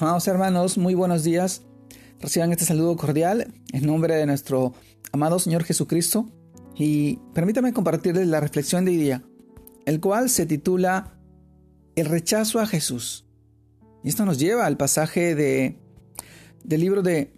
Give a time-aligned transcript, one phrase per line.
[0.00, 1.60] Amados hermanos, muy buenos días.
[2.20, 4.72] Reciban este saludo cordial en nombre de nuestro
[5.12, 6.24] amado Señor Jesucristo
[6.74, 9.22] y permítame compartirles la reflexión de hoy día,
[9.84, 11.18] el cual se titula
[11.96, 13.26] El rechazo a Jesús.
[14.02, 15.78] Y esto nos lleva al pasaje de,
[16.64, 17.34] del libro de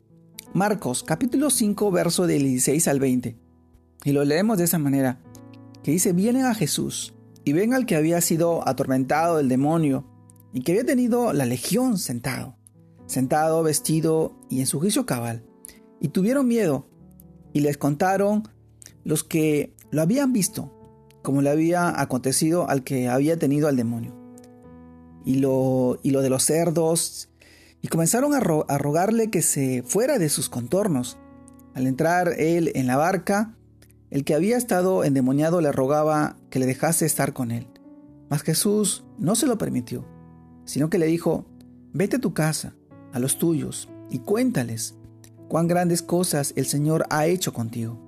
[0.54, 3.36] Marcos, capítulo 5, verso del 16 al 20.
[4.04, 5.18] Y lo leemos de esa manera,
[5.82, 7.12] que dice, vienen a Jesús
[7.44, 10.11] y ven al que había sido atormentado del demonio
[10.52, 12.56] y que había tenido la legión sentado,
[13.06, 15.44] sentado, vestido y en su juicio cabal.
[16.00, 16.86] Y tuvieron miedo
[17.52, 18.48] y les contaron
[19.04, 20.72] los que lo habían visto,
[21.22, 24.14] como le había acontecido al que había tenido al demonio.
[25.24, 27.30] Y lo, y lo de los cerdos,
[27.80, 31.18] y comenzaron a, a rogarle que se fuera de sus contornos.
[31.74, 33.56] Al entrar él en la barca,
[34.10, 37.68] el que había estado endemoniado le rogaba que le dejase estar con él.
[38.28, 40.11] Mas Jesús no se lo permitió
[40.64, 41.46] sino que le dijo,
[41.92, 42.74] vete a tu casa,
[43.12, 44.94] a los tuyos, y cuéntales
[45.48, 47.98] cuán grandes cosas el Señor ha hecho contigo.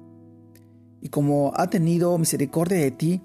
[1.01, 3.23] Y como ha tenido misericordia de ti,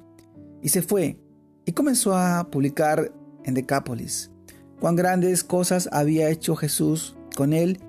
[0.61, 1.17] y se fue,
[1.65, 4.31] y comenzó a publicar en Decápolis
[4.79, 7.79] cuán grandes cosas había hecho Jesús con él,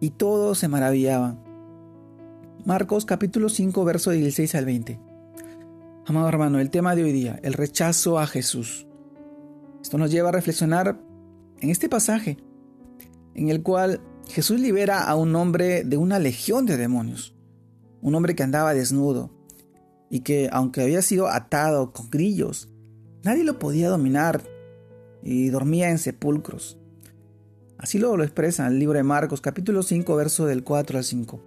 [0.00, 1.42] y todos se maravillaban.
[2.64, 5.00] Marcos capítulo 5, verso 16 al 20.
[6.06, 8.86] Amado hermano, el tema de hoy día, el rechazo a Jesús.
[9.82, 11.00] Esto nos lleva a reflexionar
[11.60, 12.38] en este pasaje,
[13.34, 17.34] en el cual Jesús libera a un hombre de una legión de demonios,
[18.00, 19.30] un hombre que andaba desnudo
[20.10, 22.68] y que aunque había sido atado con grillos,
[23.22, 24.42] nadie lo podía dominar
[25.22, 26.78] y dormía en sepulcros.
[27.78, 31.42] Así lo, lo expresa el libro de Marcos, capítulo 5, verso del 4 al 5.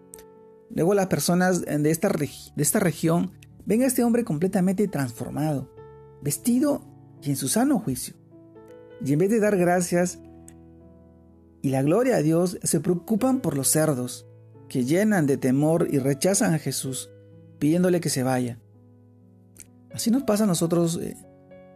[0.72, 3.31] Luego las personas de esta, de esta región
[3.66, 5.70] ven a este hombre completamente transformado,
[6.22, 6.81] vestido
[7.22, 8.16] y en su sano juicio.
[9.03, 10.19] Y en vez de dar gracias
[11.61, 14.27] y la gloria a Dios, se preocupan por los cerdos,
[14.67, 17.09] que llenan de temor y rechazan a Jesús,
[17.59, 18.59] pidiéndole que se vaya.
[19.93, 21.15] Así nos pasa a nosotros eh,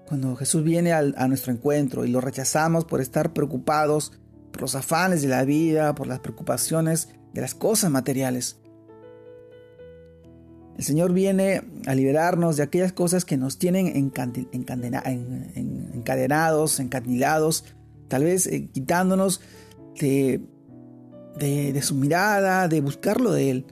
[0.08, 4.14] cuando Jesús viene a nuestro encuentro y lo rechazamos por estar preocupados
[4.52, 8.60] por los afanes de la vida, por las preocupaciones de las cosas materiales.
[10.78, 13.88] El Señor viene a liberarnos de aquellas cosas que nos tienen
[16.08, 17.66] encadenados, encandilados,
[18.08, 19.42] tal vez eh, quitándonos
[20.00, 20.42] de,
[21.38, 23.66] de, su mirada, de buscarlo de Él,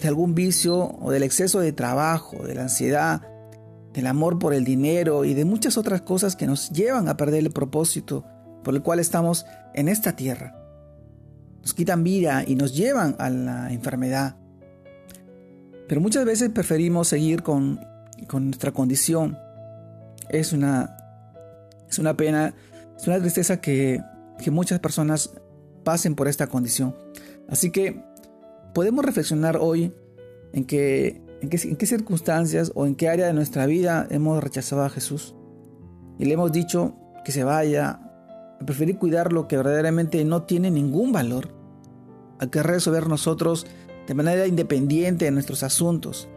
[0.00, 3.22] de algún vicio o del exceso de trabajo, de la ansiedad,
[3.92, 7.44] del amor por el dinero y de muchas otras cosas que nos llevan a perder
[7.44, 8.24] el propósito
[8.64, 9.44] por el cual estamos
[9.74, 10.56] en esta tierra.
[11.60, 14.36] Nos quitan vida y nos llevan a la enfermedad,
[15.88, 17.80] pero muchas veces preferimos seguir con,
[18.32, 19.38] nuestra condición.
[20.28, 20.93] Es una,
[21.88, 22.54] es una pena,
[22.96, 24.00] es una tristeza que,
[24.50, 25.32] muchas personas
[25.84, 26.94] pasen por esta condición.
[27.48, 28.02] Así que
[28.74, 29.92] podemos reflexionar hoy
[30.52, 34.90] en, que, en qué circunstancias o en qué área de nuestra vida hemos rechazado a
[34.90, 35.34] Jesús.
[36.18, 38.00] Y le hemos dicho que se vaya,
[38.60, 41.54] a preferir cuidar lo que verdaderamente no tiene ningún valor,
[42.38, 43.66] a que resolver nosotros
[44.06, 46.28] de manera independiente de nuestros asuntos.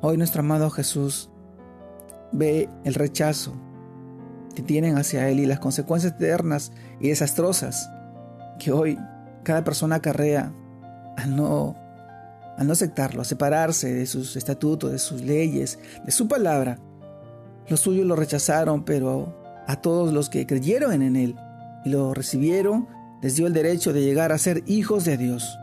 [0.00, 1.30] Hoy nuestro amado Jesús
[2.32, 3.54] ve el rechazo
[4.54, 7.90] que tienen hacia Él y las consecuencias eternas y desastrosas
[8.58, 8.98] que hoy
[9.42, 10.52] cada persona acarrea
[11.16, 11.76] al no,
[12.56, 16.78] al no aceptarlo, a separarse de sus estatutos, de sus leyes, de su palabra.
[17.68, 21.36] Los suyos lo rechazaron, pero a todos los que creyeron en Él
[21.84, 22.88] y lo recibieron,
[23.22, 25.58] les dio el derecho de llegar a ser hijos de Dios.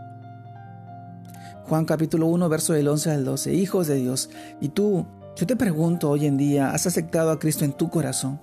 [1.66, 3.54] Juan capítulo 1, verso del 11 al 12.
[3.54, 4.30] Hijos de Dios,
[4.62, 5.06] y tú,
[5.36, 8.40] yo te pregunto hoy en día, ¿has aceptado a Cristo en tu corazón?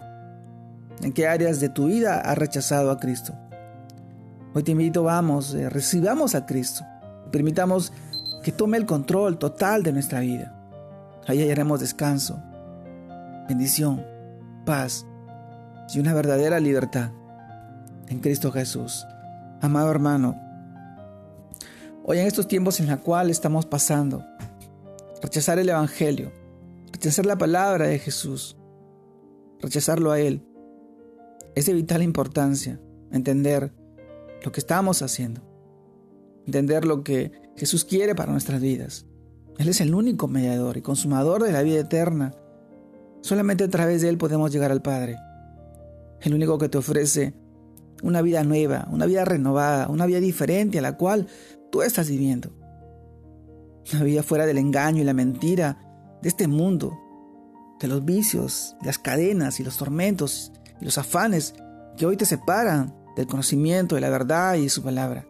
[1.02, 3.34] ¿En qué áreas de tu vida has rechazado a Cristo?
[4.54, 6.84] Hoy te invito, vamos, eh, recibamos a Cristo.
[7.32, 7.92] Permitamos
[8.42, 10.54] que tome el control total de nuestra vida.
[11.26, 12.40] Ahí hallaremos descanso,
[13.48, 14.04] bendición,
[14.64, 15.06] paz
[15.92, 17.10] y una verdadera libertad
[18.08, 19.06] en Cristo Jesús.
[19.60, 20.44] Amado hermano,
[22.06, 24.26] Hoy en estos tiempos en los cuales estamos pasando,
[25.22, 26.32] rechazar el Evangelio,
[26.92, 28.58] rechazar la palabra de Jesús,
[29.58, 30.46] rechazarlo a Él,
[31.54, 32.80] es de vital importancia
[33.12, 33.72] entender
[34.42, 35.42] lo que estamos haciendo,
[36.46, 39.06] entender lo que Jesús quiere para nuestras vidas.
[39.58, 42.32] Él es el único mediador y consumador de la vida eterna.
[43.22, 45.16] Solamente a través de Él podemos llegar al Padre.
[46.20, 47.34] El único que te ofrece
[48.02, 51.28] una vida nueva, una vida renovada, una vida diferente a la cual
[51.70, 52.52] tú estás viviendo.
[53.92, 56.98] Una vida fuera del engaño y la mentira de este mundo,
[57.80, 60.52] de los vicios, las cadenas y los tormentos
[60.84, 61.54] los afanes
[61.96, 65.26] que hoy te separan del conocimiento, de la verdad y de su palabra.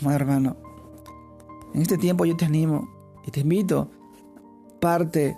[0.00, 0.56] Amado hermano,
[1.74, 2.88] en este tiempo yo te animo
[3.26, 3.90] y te invito,
[4.80, 5.36] parte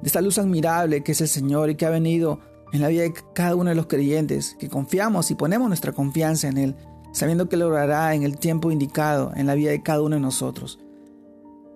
[0.00, 2.40] de esta luz admirable que es el Señor y que ha venido
[2.72, 6.48] en la vida de cada uno de los creyentes, que confiamos y ponemos nuestra confianza
[6.48, 6.76] en Él,
[7.12, 10.20] sabiendo que lo hará en el tiempo indicado en la vida de cada uno de
[10.20, 10.80] nosotros.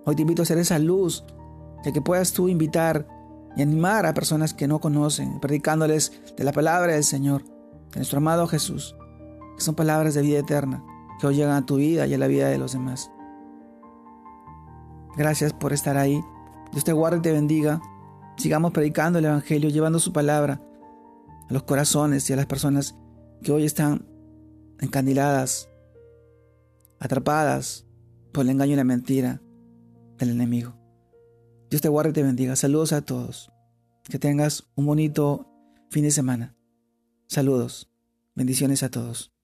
[0.04, 1.24] Hoy te invito a ser esa luz,
[1.84, 3.06] de que puedas tú invitar
[3.56, 8.18] y animar a personas que no conocen, predicándoles de la palabra del Señor, de nuestro
[8.18, 8.94] amado Jesús,
[9.56, 10.84] que son palabras de vida eterna,
[11.18, 13.10] que hoy llegan a tu vida y a la vida de los demás.
[15.16, 16.22] Gracias por estar ahí.
[16.72, 17.80] Dios te guarde y te bendiga.
[18.36, 20.60] Sigamos predicando el Evangelio, llevando su palabra
[21.48, 22.94] a los corazones y a las personas
[23.42, 24.06] que hoy están
[24.80, 25.70] encandiladas,
[27.00, 27.86] atrapadas
[28.32, 29.40] por el engaño y la mentira
[30.18, 30.74] del enemigo.
[31.70, 32.56] Dios te guarde y te bendiga.
[32.56, 33.50] Saludos a todos.
[34.04, 35.50] Que tengas un bonito
[35.90, 36.56] fin de semana.
[37.26, 37.90] Saludos.
[38.34, 39.35] Bendiciones a todos.